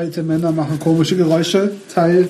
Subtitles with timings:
[0.00, 2.26] Alte Männer machen komische Geräusche, Teil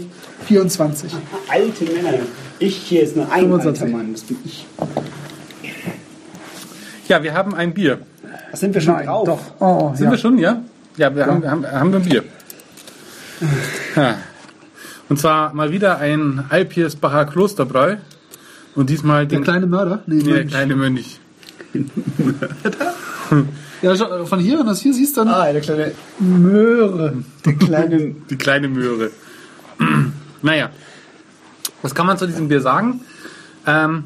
[0.49, 1.13] 24.
[1.49, 2.19] Alte Männer.
[2.59, 3.83] Ich hier ist nur ein 25.
[3.83, 4.67] alter Mann, das bin ich.
[7.07, 8.01] Ja, wir haben ein Bier.
[8.51, 9.25] Da sind wir schon Nein, drauf.
[9.25, 9.61] doch.
[9.61, 10.11] Oh, Sind ja.
[10.11, 10.65] wir schon, ja?
[10.97, 12.25] Ja, wir haben, haben, haben wir ein Bier.
[13.95, 14.17] Ja.
[15.09, 17.99] Und zwar mal wieder ein Alpiersbacher Klosterbräu.
[18.75, 20.03] Und diesmal Der den kleine Mörder?
[20.07, 20.51] Nee, nee, der Mönch.
[20.51, 21.21] kleine Mönch.
[23.83, 27.25] Ja, schau, von hier, wenn du das hier siehst, dann Ah, der kleine, Möhre.
[27.45, 29.11] der kleine Die kleine Möhre.
[30.43, 30.71] naja,
[31.83, 33.01] was kann man zu diesem Bier sagen?
[33.67, 34.05] Ähm,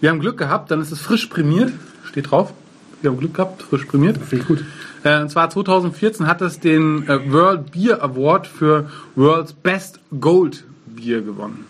[0.00, 1.72] wir haben Glück gehabt, dann ist es frisch prämiert.
[2.04, 2.52] Steht drauf.
[3.00, 4.18] Wir haben Glück gehabt, frisch prämiert.
[4.18, 4.64] Finde ich gut.
[5.04, 10.64] Äh, und zwar 2014 hat es den äh, World Beer Award für World's Best Gold
[10.86, 11.64] Bier gewonnen.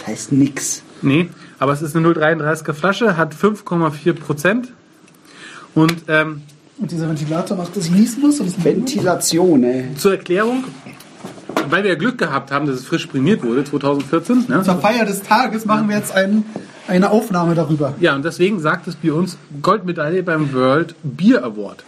[0.00, 0.82] Das heißt nix.
[1.00, 4.72] Nee, aber es ist eine 0,33er Flasche, hat 5,4 Prozent.
[5.74, 6.42] Und ähm,
[6.78, 8.38] Und dieser Ventilator macht, ich niesen muss?
[8.38, 9.94] Das Ventilation, ey.
[9.96, 10.64] zur Erklärung,
[11.70, 14.46] weil wir Glück gehabt haben, dass es frisch prämiert wurde 2014.
[14.48, 14.62] Ne?
[14.62, 16.44] Zur Feier des Tages machen wir jetzt ein,
[16.88, 17.94] eine Aufnahme darüber.
[18.00, 21.84] Ja, und deswegen sagt es bei uns Goldmedaille beim World Beer Award.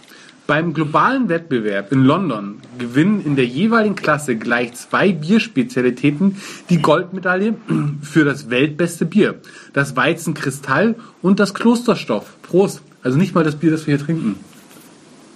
[0.47, 6.37] Beim globalen Wettbewerb in London gewinnen in der jeweiligen Klasse gleich zwei Bierspezialitäten
[6.69, 7.55] die Goldmedaille
[8.01, 9.35] für das weltbeste Bier.
[9.73, 12.35] Das Weizenkristall und das Klosterstoff.
[12.43, 12.81] Prost.
[13.05, 14.37] Also nicht mal das Bier, das wir hier trinken.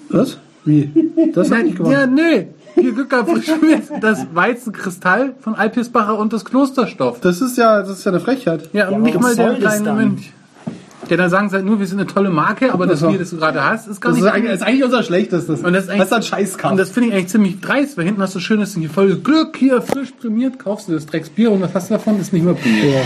[0.10, 0.40] Was?
[0.66, 0.90] Wie?
[1.36, 1.94] Das hat nicht gemacht.
[1.94, 2.48] ja, nee.
[2.74, 3.84] Hier Glück gehabt, frisch mit.
[4.02, 7.20] Das Weizenkristall von Alpirsbacher und das Klosterstoff.
[7.22, 8.70] Das ist ja, das ist ja eine Frechheit.
[8.74, 9.94] Ja, und aber nicht mal der das kleine?
[9.94, 10.34] Mönch.
[11.12, 13.10] Der dann sagen sie halt nur, wir sind eine tolle Marke, aber das so.
[13.10, 15.04] Bier, das du gerade hast, ist gar Das nicht ist eigentlich, das ist eigentlich unser
[15.04, 15.62] Schlechtestes.
[15.62, 16.72] Und das ist, eigentlich, ist ein Scheißkampf.
[16.72, 19.56] Und das finde ich eigentlich ziemlich dreist, weil hinten hast du schönes hier voll Glück,
[19.58, 22.20] hier frisch prämiert, kaufst du das Drecksbier und was hast du davon?
[22.20, 22.96] Ist nicht mehr prämiert.
[22.96, 23.02] Ja.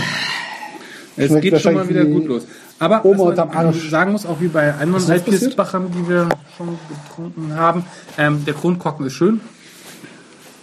[1.16, 2.46] Es Schmeckt geht schon mal wieder wie gut los.
[2.78, 5.10] Aber was sagen muss, auch wie bei anderen?
[5.10, 7.84] Alpirsbachern, die wir schon getrunken haben,
[8.18, 9.40] ähm, der Kronkorken ist schön.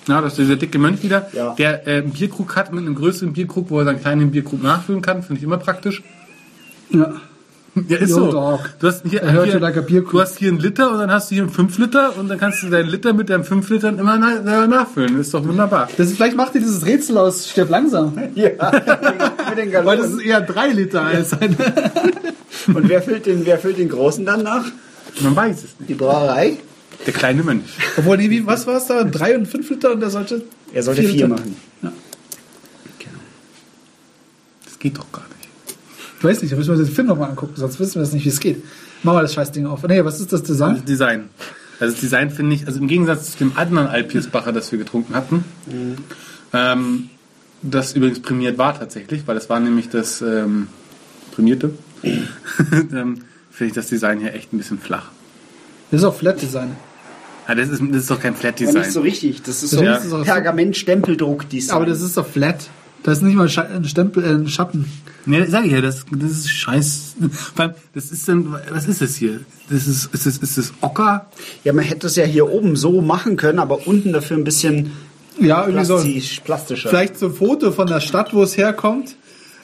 [0.07, 1.29] Ja, das ist dieser dicke Mönch wieder.
[1.33, 1.53] Ja.
[1.55, 5.01] Der äh, einen Bierkrug hat mit einem größeren Bierkrug, wo er seinen kleinen Bierkrug nachfüllen
[5.01, 6.03] kann, finde ich immer praktisch.
[6.89, 7.13] Ja.
[7.87, 8.31] Ja, ist Yo, so.
[8.31, 8.69] dog.
[8.79, 11.35] Du hast hier, hier, you like du hast hier einen Liter und dann hast du
[11.35, 14.17] hier einen 5 Liter und dann kannst du deinen Liter mit deinen 5 Litern immer
[14.17, 15.17] na, nachfüllen.
[15.17, 15.87] Das ist doch wunderbar.
[15.95, 18.17] Das ist, vielleicht macht ihr dieses Rätsel aus Stirb langsam.
[18.35, 18.49] Ja,
[19.49, 21.55] mit den Weil das ist eher drei Liter als ein.
[22.67, 24.65] Und wer füllt, den, wer füllt den Großen dann nach?
[25.21, 25.89] Man weiß es nicht.
[25.89, 26.57] Die Brauerei?
[27.05, 27.69] Der kleine Mönch.
[27.97, 29.03] Obwohl, nee, wie, was war es da?
[29.03, 30.43] Drei und fünf Liter und der sollte.
[30.73, 31.39] Er sollte Vier vier, Liter.
[31.39, 31.55] machen.
[34.65, 35.30] Das geht doch gar nicht.
[36.21, 38.13] Ich weiß nicht, da müssen wir uns den Film nochmal angucken, sonst wissen wir das
[38.13, 38.63] nicht, wie es geht.
[39.01, 39.81] Machen wir das Scheißding auf.
[39.87, 40.75] Nee, was ist das Design?
[40.75, 41.29] Das Design.
[41.79, 45.15] Also das Design finde ich, also im Gegensatz zu dem anderen Alpirsbacher, das wir getrunken
[45.15, 45.43] hatten,
[46.53, 47.09] ähm,
[47.63, 50.67] das übrigens prämiert war tatsächlich, weil es war nämlich das ähm,
[51.33, 51.71] prämierte,
[52.03, 55.09] ähm, finde ich das Design hier echt ein bisschen flach.
[55.89, 56.75] Das ist auch Flat Design.
[57.47, 59.03] Ja, das, ist, das ist doch kein Aber nicht so Flat-Design.
[59.03, 59.41] richtig.
[59.41, 61.75] Das ist Das so ist so- Pergament-Stempeldruck-Design.
[61.75, 62.69] Aber das ist doch flat.
[63.03, 64.85] Da ist nicht mal ein Stempel, äh, ein Schatten.
[65.25, 67.15] Nee, sag ich ja, das, das ist scheiß.
[67.93, 69.41] Das ist dann, was ist das hier?
[69.69, 71.27] Das ist, ist das, ist das Ocker?
[71.63, 74.91] Ja, man hätte es ja hier oben so machen können, aber unten dafür ein bisschen
[75.39, 75.95] Ja, irgendwie so.
[75.95, 76.89] plastisch, plastischer.
[76.89, 79.15] Vielleicht so ein Foto von der Stadt, wo es herkommt.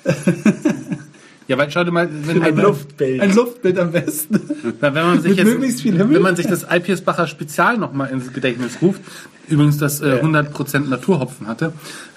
[1.47, 3.22] Ja, weil schau dir mal, wenn, Ein Luftbild.
[3.22, 4.41] Ein Luftbild am besten.
[4.81, 6.16] wenn man sich Mit jetzt, möglichst viel Himmel.
[6.16, 9.02] wenn man sich das Alpirsbacher Spezial nochmal ins Gedächtnis ruft,
[9.47, 11.72] übrigens das äh, 100% Naturhopfen hatte,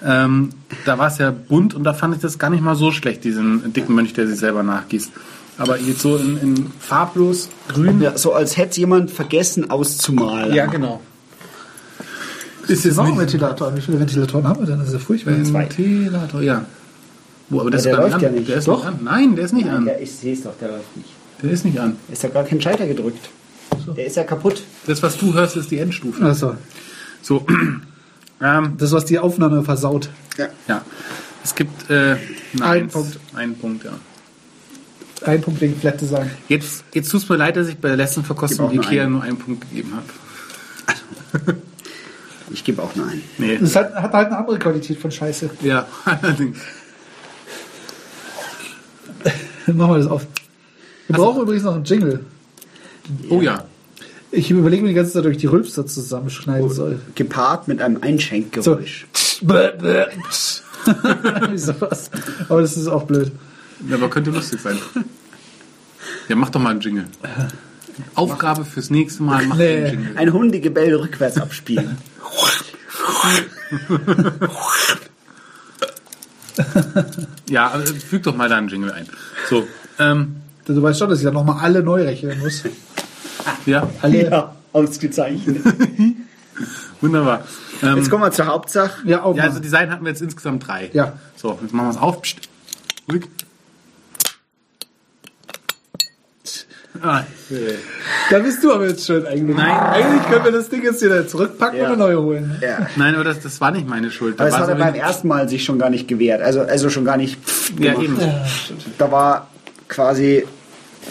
[0.05, 0.49] ähm,
[0.85, 3.23] da war es ja bunt und da fand ich das gar nicht mal so schlecht,
[3.23, 5.11] diesen dicken Mönch, der sich selber nachgießt.
[5.57, 8.01] Aber jetzt so in, in farblos grün.
[8.01, 10.53] ja, so als hätte jemand vergessen auszumalen.
[10.53, 11.01] Ja, genau.
[12.67, 13.75] Ist jetzt noch ein Ventilator.
[13.75, 14.79] Wie viele Ventilatoren haben wir denn?
[14.79, 15.33] Das ist ja furchtbar.
[15.35, 16.65] Ventilator, ja.
[17.51, 18.21] Wo, aber das der läuft an.
[18.21, 18.47] ja nicht.
[18.49, 18.77] Der ist Doch.
[18.79, 18.99] nicht an.
[19.03, 19.85] Nein, der ist nicht an.
[19.85, 21.09] Ja, ich sehe es doch, der läuft nicht.
[21.43, 21.97] Der ist nicht an.
[22.11, 23.29] Ist ja gar kein Schalter gedrückt.
[23.95, 24.63] Der ist ja kaputt.
[24.87, 26.23] Das, was du hörst, ist die Endstufe.
[26.25, 26.55] Also,
[27.21, 27.45] So.
[28.41, 30.09] ähm, das, was die Aufnahme versaut.
[30.67, 30.81] ja.
[31.43, 32.19] Es gibt äh, eine
[32.55, 32.93] Ein Eins.
[32.93, 33.19] Punkt.
[33.33, 33.91] Einen Punkt, ja.
[35.25, 36.29] Ein Punkt wegen Flat Design.
[36.47, 39.13] Jetzt, jetzt tut es mir leid, dass ich bei der letzten Verkostung Ikea einen.
[39.13, 41.57] nur einen Punkt gegeben habe.
[42.53, 43.23] Ich gebe auch nur einen.
[43.37, 43.57] Nee.
[43.59, 45.49] Das hat, hat halt eine andere Qualität von Scheiße.
[45.61, 46.57] Ja, allerdings.
[49.67, 50.25] Dann machen wir das auf.
[51.07, 52.25] Wir brauchen übrigens noch einen Jingle.
[53.29, 53.65] Oh ja.
[54.31, 56.99] Ich überlege mir die ganze Zeit, ob ich die Rülpser zusammenschneiden soll.
[57.15, 58.01] Gepaart mit einem So.
[58.07, 59.07] Einschenkgeräusch.
[59.41, 60.63] Bäh, bäh, pss.
[61.49, 62.09] Wie sowas.
[62.47, 63.31] Aber das ist auch blöd.
[63.89, 63.95] ja.
[63.97, 64.77] Aber könnte lustig sein.
[66.29, 67.05] Ja, mach doch mal einen Jingle.
[68.15, 69.75] Aufgabe fürs nächste Mal, mach Nee.
[69.77, 70.17] einen Jingle.
[70.17, 71.97] Ein Hundegebell rückwärts abspielen.
[77.49, 79.07] Ja, aber füg doch mal da einen Jingle ein.
[79.49, 79.67] So,
[79.99, 82.63] ähm, Du weißt schon, dass ich dann nochmal alle neu rechnen muss.
[83.65, 83.89] ja.
[84.01, 84.29] Alle.
[84.29, 85.57] ja, ausgezeichnet.
[87.01, 87.43] Wunderbar.
[87.81, 89.07] Ähm, Jetzt kommen wir zur Hauptsache.
[89.07, 90.89] Ja, auch ja, also Design hatten wir jetzt insgesamt drei.
[90.93, 91.13] Ja.
[91.35, 92.21] So, jetzt machen wir es auf.
[92.21, 92.37] Psst.
[93.11, 93.27] Ruhig.
[97.03, 97.23] Ah.
[98.29, 99.55] Da bist du aber jetzt schön eigentlich.
[99.57, 99.71] Nein.
[99.71, 101.91] Eigentlich können wir das Ding jetzt wieder zurückpacken Ja.
[101.91, 102.57] und neue holen.
[102.61, 102.87] Ja.
[102.95, 104.39] Nein, aber das, das war nicht meine Schuld.
[104.39, 106.41] Da Aber es hat er beim ersten Mal sich schon gar nicht gewehrt.
[106.41, 107.37] Also, also schon gar nicht
[107.79, 108.03] ja, gemacht.
[108.21, 108.31] eben.
[108.97, 109.47] Da war
[109.87, 110.45] quasi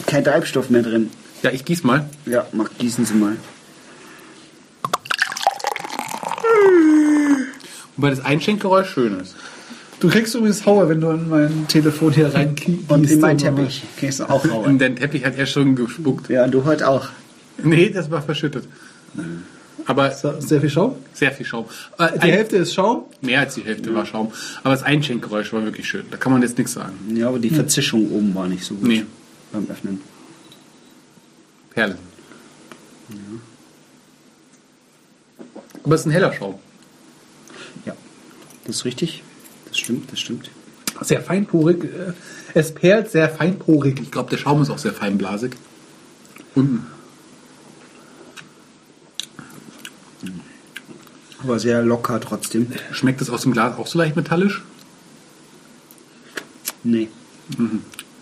[0.07, 1.11] kein Treibstoff mehr drin.
[1.43, 2.09] Ja, ich gieß mal.
[2.27, 3.37] Ja, mach, gießen Sie mal.
[7.97, 9.35] Wobei das Einschenkgeräusch schön ist.
[10.00, 12.55] Du kriegst übrigens Hauer, wenn du in mein Telefon hier rein
[12.88, 13.82] Und in meinen Teppich.
[13.99, 14.79] Kriegst du auch Und rauen.
[14.79, 16.31] den Teppich hat er schon gespuckt.
[16.31, 17.08] Ja, du heute auch.
[17.62, 18.67] Nee, das war verschüttet.
[19.87, 20.94] Aber Sehr viel Schaum.
[21.12, 21.67] sehr viel Schaum.
[21.99, 23.05] Äh, Die ein- Hälfte ist Schaum.
[23.20, 24.32] Mehr als die Hälfte war Schaum.
[24.62, 26.05] Aber das Einschenkgeräusch war wirklich schön.
[26.11, 26.94] Da kann man jetzt nichts sagen.
[27.14, 28.87] Ja, aber die Verzischung oben war nicht so gut.
[28.88, 29.05] Nee.
[29.52, 30.00] Beim Öffnen.
[31.75, 31.97] Perle.
[35.82, 36.55] Aber es ist ein heller Schaum.
[37.85, 37.94] Ja.
[38.64, 39.23] Das ist richtig.
[39.71, 40.51] Das stimmt, das stimmt.
[41.01, 41.85] Sehr feinporig.
[41.85, 42.13] äh,
[42.53, 44.01] Es perlt sehr feinporig.
[44.03, 45.53] Ich glaube, der Schaum ist auch sehr feinblasig.
[46.55, 46.87] Unten.
[51.43, 52.67] Aber sehr locker trotzdem.
[52.93, 54.63] Schmeckt es aus dem Glas auch so leicht metallisch?
[56.83, 57.09] Nee.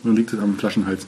[0.05, 1.07] Dann liegt es am Flaschenhals.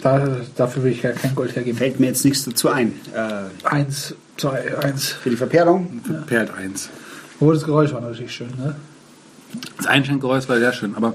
[0.00, 1.78] Da, dafür will ich ja kein Gold hergeben.
[1.78, 2.92] Fällt mir jetzt nichts dazu ein.
[3.14, 5.06] Äh, Eins, zwei, eins.
[5.10, 6.00] für die Verperlung?
[6.26, 6.88] Perlt eins.
[7.40, 8.76] Oh, das Geräusch war natürlich schön, ne?
[9.76, 11.14] Das Einschenkgeräusch war sehr schön, aber,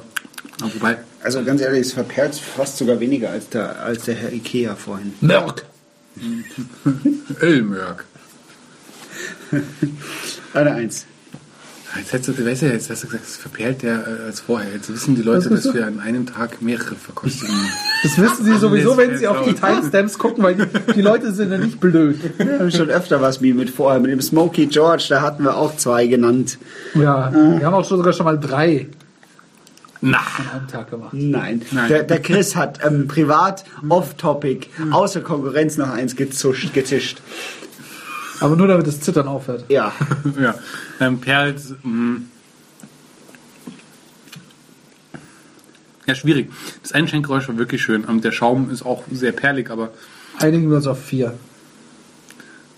[0.60, 4.76] wobei, Also ganz ehrlich, es verperlt fast sogar weniger als der, als der Herr Ikea
[4.76, 5.14] vorhin.
[5.22, 5.66] Mörk.
[7.42, 8.06] Ölmörk.
[10.54, 11.06] Eine Eins.
[11.98, 14.72] Jetzt hättest du, weißt du, jetzt hast du gesagt, es verperlt der äh, als vorher.
[14.74, 17.54] Jetzt wissen die Leute, dass wir an einem Tag mehrere Verkostungen
[18.04, 19.54] Das wissen sie sowieso, wenn sie auf die.
[19.54, 22.18] Timestamps gucken, weil die, die Leute sind ja nicht blöd.
[22.38, 24.00] Wir haben schon öfter was wie mit vorher.
[24.00, 26.58] Mit dem Smokey George, da hatten wir auch zwei genannt.
[26.96, 28.88] Ja, wir haben auch schon sogar schon mal drei
[30.02, 31.14] Na, an einem Tag gemacht.
[31.14, 31.62] Nein.
[31.72, 31.90] Nein.
[31.90, 37.22] Der, der Chris hat ähm, privat, off-topic, außer Konkurrenz noch eins gezuscht, gezischt.
[38.42, 39.66] Aber nur damit das Zittern aufhört.
[39.70, 39.94] Ja.
[40.42, 40.56] ja.
[41.00, 42.22] Ähm, perlt, mh.
[46.08, 46.52] Ja, schwierig.
[46.82, 48.04] Das Einschenkgeräusch war wirklich schön.
[48.04, 49.92] Und der Schaum ist auch sehr perlig, aber
[50.40, 51.38] Einigen wir uns auf vier.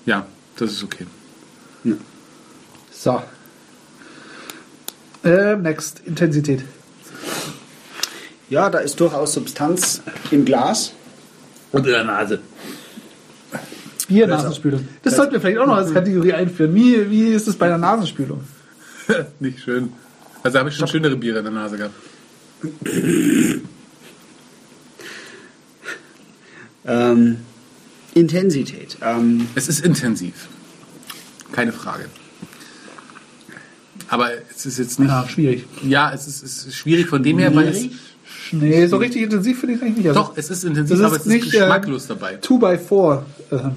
[0.05, 0.25] ja,
[0.57, 1.07] das ist okay.
[2.91, 3.23] So.
[5.23, 6.63] Äh, next, Intensität.
[8.49, 10.01] Ja, da ist durchaus Substanz
[10.31, 10.93] im Glas.
[11.71, 12.39] Und in der Nase.
[14.13, 14.87] Bier, Nasenspülung.
[15.01, 16.73] Das sollten wir vielleicht auch noch als Kategorie einführen.
[16.75, 18.43] Wie, wie ist es bei der Nasenspülung?
[19.39, 19.89] Nicht schön.
[20.43, 21.93] Also habe ich schon schönere Biere in der Nase gehabt.
[26.85, 27.37] Ähm,
[28.13, 28.97] Intensität.
[29.01, 30.47] Ähm, Es ist intensiv.
[31.51, 32.05] Keine Frage.
[34.09, 35.09] Aber es ist jetzt nicht.
[35.09, 35.65] Ja, schwierig.
[35.81, 37.85] Ja, es ist, es ist schwierig von dem her, weil es.
[38.51, 40.07] Nee, so richtig intensiv finde ich eigentlich nicht.
[40.09, 42.35] Also, Doch, es ist intensiv, aber es ist nicht, äh, geschmacklos dabei.
[42.35, 43.71] 2x4 ähm,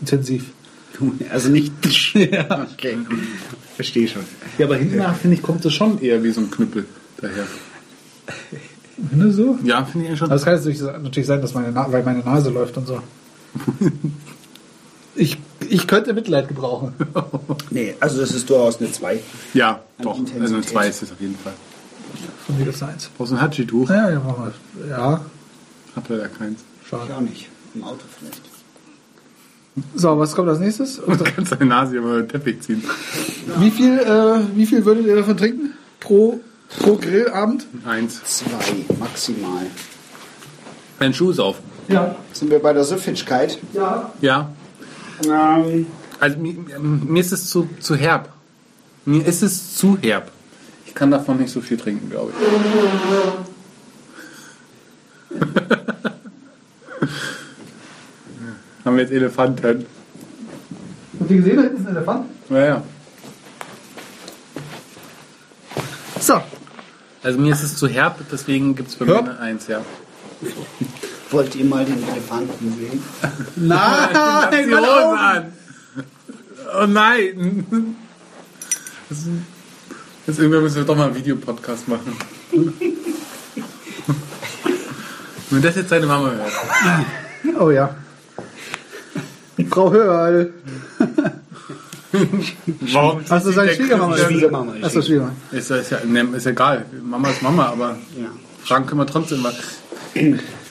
[0.00, 0.46] intensiv.
[1.30, 1.72] also nicht.
[2.14, 2.66] Ja.
[2.72, 2.96] Okay.
[3.74, 4.22] Verstehe schon.
[4.58, 6.86] Ja, aber hinten nach, finde ich, kommt es schon eher wie so ein Knüppel
[7.20, 7.44] daher.
[9.12, 9.58] Ne, so?
[9.62, 10.28] Ja, finde ich eigentlich schon.
[10.28, 13.00] Aber es kann jetzt natürlich- sein, dass meine, Na weil meine Nase läuft und so.
[15.18, 15.38] Ich,
[15.70, 16.92] ich könnte Mitleid gebrauchen.
[17.70, 19.18] Nee, also das ist durchaus eine 2.
[19.54, 20.18] ja, doch.
[20.18, 20.42] Intensität.
[20.42, 21.54] Also eine 2 ist es auf jeden Fall.
[22.46, 23.08] Von mir das eins.
[23.16, 23.88] Brauchst du ein Hachi-Tuch?
[23.88, 24.52] Ja, ja, mach mal.
[24.90, 25.24] Ja,
[25.96, 26.60] Hab leider keins.
[26.82, 27.16] Ich schade.
[27.16, 27.48] auch nicht.
[27.74, 28.42] Im Auto vielleicht.
[29.94, 30.96] So, was kommt als nächstes?
[31.06, 32.82] Du kannst deine Nase mit dem Teppich ziehen.
[33.58, 35.74] Wie viel, äh, wie viel würdet ihr davon trinken?
[36.00, 36.40] Pro,
[36.78, 37.66] pro Grillabend?
[37.84, 38.22] Eins.
[38.24, 38.46] 2
[38.98, 39.66] maximal.
[40.98, 41.56] Dein Schuh ist auf.
[41.88, 42.16] Ja.
[42.32, 43.58] Sind wir bei der Süffigkeit?
[43.74, 44.12] Ja.
[44.20, 44.50] Ja.
[45.24, 45.86] Ähm,
[46.20, 48.30] Also mir, mir ist es zu, zu herb.
[49.04, 50.30] Mir ist es zu herb.
[50.86, 52.32] Ich kann davon nicht so viel trinken, glaube
[55.30, 55.38] ich.
[58.96, 59.86] Haben jetzt Elefanten?
[61.20, 62.30] Habt ihr gesehen, da hinten ist ein Elefant?
[62.48, 62.82] Ja, ja.
[66.18, 66.42] So.
[67.22, 69.28] Also mir ist es zu herb, deswegen gibt es bei mir Herb?
[69.28, 69.82] eine Eins, ja.
[71.30, 73.02] wollt ihr mal den Elefanten sehen?
[73.56, 75.18] Nein, meine Augen!
[75.18, 75.52] an!
[76.80, 77.96] Oh nein!
[79.10, 79.18] Das,
[80.26, 82.16] das irgendwann müssen wir doch mal einen Videopodcast machen.
[85.50, 86.52] Wenn das jetzt seine Mama hört.
[87.60, 87.94] Oh ja.
[89.76, 90.54] Frau Hörl.
[92.94, 93.20] Warum?
[93.28, 94.16] Hast du seine Schwiegermama?
[94.16, 94.72] Schwiegermama.
[94.80, 95.34] Achso, Schwiegermama.
[95.52, 96.86] Ist, ist, ja, ne, ist egal.
[97.04, 98.30] Mama ist Mama, aber Ja.
[98.64, 99.52] Fragen können wir trotzdem mal.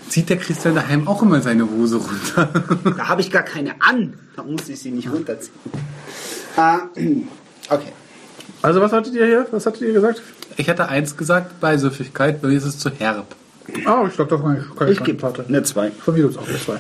[0.10, 2.50] zieht der Christian daheim auch immer seine Hose runter.
[2.98, 4.16] Da habe ich gar keine an.
[4.36, 5.54] Da muss ich sie nicht runterziehen.
[6.58, 6.80] Ah,
[7.70, 7.92] okay.
[8.64, 9.46] Also was hattet ihr hier?
[9.52, 10.24] Was hattet ihr gesagt?
[10.58, 13.36] Ich hatte eins gesagt bei Süffigkeit, bei mir ist es zu herb.
[13.86, 14.66] Ah, ich glaube, doch mal.
[14.76, 15.92] kann Ich mal gebe eine 2.
[15.92, 16.80] Von mir gibt es auch eine zwei.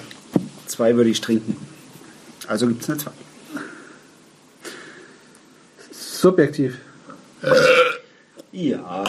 [0.66, 1.56] Zwei würde ich trinken.
[2.48, 3.12] Also gibt es eine 2.
[5.92, 6.78] Subjektiv.
[8.52, 9.04] Ja.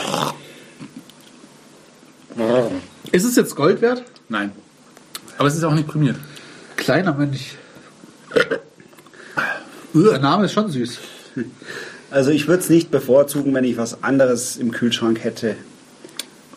[3.13, 4.03] Ist es jetzt Gold wert?
[4.29, 4.53] Nein.
[5.39, 6.17] Aber es ist auch nicht prämiert.
[6.77, 7.57] Kleiner Mönch.
[9.95, 10.99] Der Name ist schon süß.
[12.11, 15.57] Also ich würde es nicht bevorzugen, wenn ich was anderes im Kühlschrank hätte.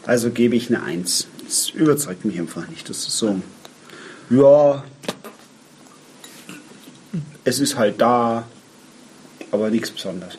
[0.06, 1.28] Also gebe ich eine 1.
[1.48, 2.90] Es überzeugt mich einfach nicht.
[2.90, 3.42] Das ist so.
[4.30, 4.84] Ja.
[7.44, 8.44] Es ist halt da,
[9.52, 10.38] aber nichts Besonderes.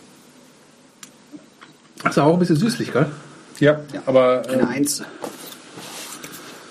[2.03, 3.07] Das ist auch ein bisschen süßlich, gell?
[3.59, 5.03] Ja, aber Eine äh, 1.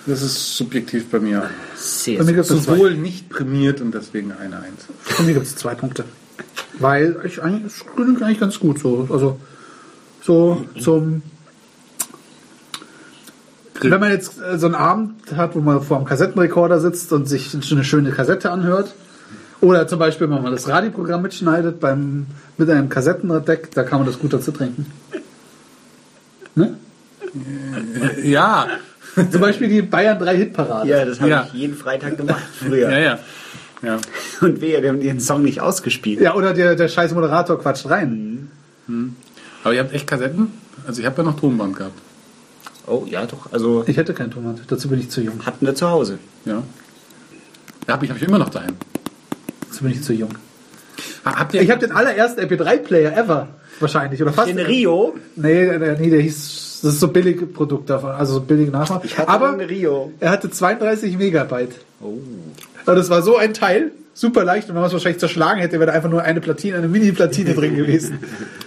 [0.07, 1.49] das ist subjektiv bei mir.
[1.75, 2.73] Sehr Bei mir gibt es zwei.
[2.73, 4.85] Sowohl nicht prämiert und deswegen eine Eins.
[5.01, 6.05] Von mir gibt es zwei Punkte.
[6.79, 9.07] Weil ich eigentlich, es klingt eigentlich ganz gut so.
[9.11, 9.39] Also
[10.21, 11.21] so zum.
[13.81, 17.27] Wenn man jetzt äh, so einen Abend hat, wo man vor einem Kassettenrekorder sitzt und
[17.27, 18.93] sich eine schöne Kassette anhört,
[19.61, 22.25] oder zum Beispiel, wenn man das Radioprogramm mitschneidet beim,
[22.57, 24.85] mit einem Kassettendeck, da kann man das gut dazu trinken.
[26.55, 26.75] Ne?
[28.23, 28.67] Ja,
[29.31, 30.87] Zum Beispiel die Bayern 3 Hitparade.
[30.89, 31.45] Ja, das habe Ja.
[31.47, 32.89] ich jeden Freitag gemacht früher.
[32.89, 33.19] ja, ja.
[33.81, 33.97] ja.
[34.41, 36.21] Und wehe, wir haben den Song nicht ausgespielt.
[36.21, 38.49] Ja, oder der, der scheiß Moderator quatscht rein.
[39.63, 40.51] Aber ihr habt echt Kassetten?
[40.87, 41.99] Also ich habe ja noch Tonband gehabt.
[42.87, 43.51] Oh, ja, doch.
[43.51, 45.45] Also Ich hätte kein Tonband, dazu bin ich zu jung.
[45.45, 46.17] hatten wir zu Hause.
[46.45, 46.63] Ja.
[47.85, 48.75] Da habe ich, hab ich immer noch daheim.
[49.69, 50.29] Dazu bin ich zu jung.
[51.25, 53.47] Ha- Habt ihr, Ich habe den allerersten MP3-Player ever.
[53.79, 54.21] Wahrscheinlich.
[54.21, 54.49] Oder fast.
[54.49, 55.15] Den Rio.
[55.35, 56.79] Nee, der, nee, der hieß.
[56.81, 58.11] Das ist so billige Produkt davon.
[58.11, 59.01] Also so billige Nachmachen.
[59.05, 60.11] Ich hatte Aber Rio.
[60.19, 61.71] er hatte 32 Megabyte.
[62.01, 62.05] Oh.
[62.85, 63.91] Und das war so ein Teil.
[64.13, 64.67] Super leicht.
[64.69, 67.53] Und wenn man es wahrscheinlich zerschlagen hätte, wäre da einfach nur eine Platine, eine Mini-Platine
[67.53, 68.19] drin gewesen.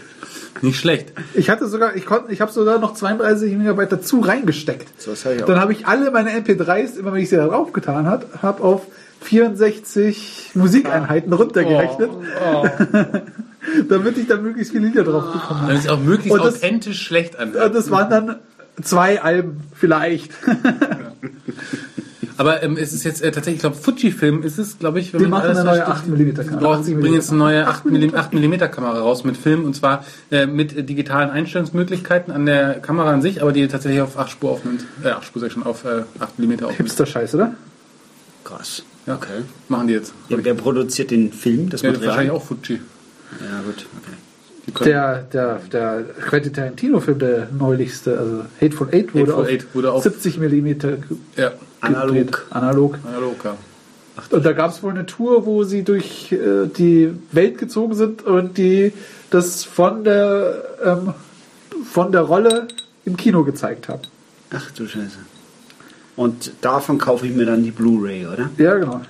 [0.63, 1.13] nicht schlecht.
[1.35, 4.89] Ich hatte sogar, ich konnte, ich habe sogar noch 32 Megabyte dazu reingesteckt.
[5.01, 5.47] So hab ich auch.
[5.47, 8.83] Dann habe ich alle meine MP3s, immer wenn ich sie da draufgetan habe, habe auf
[9.23, 12.67] 64 Musikeinheiten runtergerechnet, Oh,
[13.89, 15.67] damit ich da möglichst viele Lieder drauf bekommen habe.
[15.73, 17.75] Damit es auch möglichst das- authentisch schlecht Ja, anhört.
[17.75, 18.37] das waren dann
[18.83, 20.33] zwei Alben vielleicht.
[22.39, 25.21] Aber ähm, es ist jetzt äh, tatsächlich, ich glaube, Fujifilm ist es, glaube ich, wenn
[25.21, 26.57] Die machen eine neue täuscht, 8 mm Kamera.
[26.57, 28.15] brauchen- 80 bringen jetzt eine neue 8 mm.
[28.17, 32.81] 8 mm Kamera raus mit Film und zwar äh, mit äh, digitalen Einstellungsmöglichkeiten an der
[32.81, 34.85] Kamera an sich, aber die tatsächlich auf 8 Spur aufnimmt.
[35.05, 36.77] Äh, 8 Spur sag ich schon, auf äh, 8 mm aufnimmt.
[36.79, 37.53] Hipster-Scheiß, oder?
[38.45, 38.83] Krass.
[39.07, 39.15] Ja.
[39.17, 39.43] Okay.
[39.69, 40.13] Machen die jetzt.
[40.29, 42.09] Ja, wer produziert den Film, das Ja, Material?
[42.09, 42.81] wahrscheinlich auch Fuji.
[43.41, 43.87] Ja, gut.
[44.75, 44.85] Okay.
[44.85, 49.93] Der, der, der Quentin Tarantino-Film, der neulichste, also Hateful Eight, wurde, Hateful auf, Eight wurde
[49.93, 50.67] auf- 70 mm
[51.37, 52.47] ja, Analog.
[52.51, 52.99] Analog.
[53.05, 53.57] analog, ja.
[54.31, 58.23] Und da gab es wohl eine Tour, wo sie durch äh, die Welt gezogen sind
[58.23, 58.93] und die
[59.31, 61.15] das von der ähm,
[61.91, 62.69] von der Rolle
[63.07, 64.03] im Kino gezeigt haben.
[64.55, 65.17] Ach du Scheiße.
[66.17, 68.51] Und davon kaufe ich mir dann die Blu-ray, oder?
[68.59, 69.01] Ja, genau.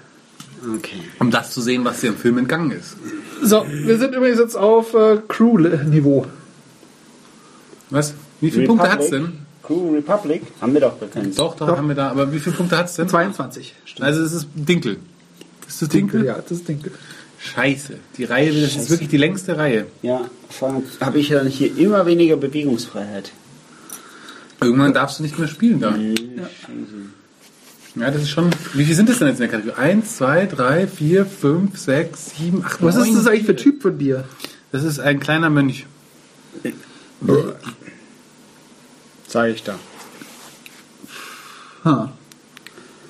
[0.76, 1.00] Okay.
[1.18, 2.96] Um das zu sehen, was dir im Film entgangen ist.
[3.42, 6.26] So, wir sind übrigens jetzt auf äh, Crew-Niveau.
[7.90, 8.14] Was?
[8.40, 9.32] Wie viele Punkte hat's denn?
[9.62, 10.42] Crew Republic?
[10.60, 11.38] Haben wir doch bekannt.
[11.38, 11.76] Doch, doch, Doch.
[11.76, 12.10] haben wir da.
[12.10, 13.08] Aber wie viele Punkte hat's denn?
[13.08, 13.74] 22.
[14.00, 14.98] Also es ist Dinkel.
[15.68, 16.24] Ist das Dinkel?
[16.24, 16.92] Ja, das ist Dinkel.
[17.38, 17.94] Scheiße.
[18.16, 19.86] Die Reihe, das ist wirklich die längste Reihe.
[20.02, 23.32] Ja, vor allem habe ich ja hier immer weniger Bewegungsfreiheit.
[24.62, 25.94] Irgendwann darfst du nicht mehr spielen da.
[27.94, 28.50] Ja, das ist schon.
[28.72, 29.78] Wie viel sind das denn jetzt in der Kategorie?
[29.78, 33.08] Eins, zwei, drei, vier, fünf, sechs, sieben, acht, Was neun.
[33.08, 34.24] ist das eigentlich für Typ von dir?
[34.70, 35.86] Das ist ein kleiner Mönch.
[39.28, 39.78] Sag ich da.
[41.84, 42.12] Ha.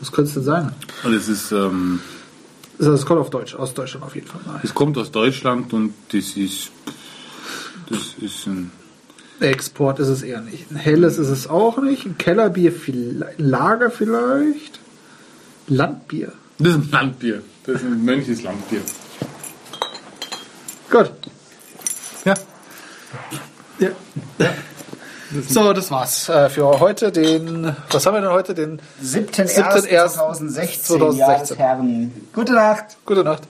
[0.00, 0.72] Was könntest du sagen?
[1.04, 2.00] Und es ist, ähm,
[2.78, 5.94] Das ist Call auf Deutsch, aus Deutschland auf jeden Fall es kommt aus Deutschland und
[6.12, 6.72] das ist,
[7.88, 8.72] das ist ein,
[9.42, 10.70] Export ist es eher nicht.
[10.70, 12.06] Ein helles ist es auch nicht.
[12.06, 13.38] Ein Kellerbier vielleicht.
[13.38, 14.80] Ein Lager vielleicht.
[15.68, 16.32] Landbier.
[16.58, 17.42] das ist ein Landbier.
[17.64, 18.80] Das ist ein Mönches Landbier.
[20.90, 21.10] Gut.
[22.24, 22.34] Ja.
[23.78, 23.90] Ja.
[25.48, 27.10] So, das war's äh, für heute.
[27.10, 28.54] Den, was haben wir denn heute?
[28.54, 31.16] Den 7.1.2016, 7.1.2016.
[31.16, 32.12] Jahresherren.
[32.34, 32.84] Gute Nacht.
[33.06, 33.42] Gute Nacht.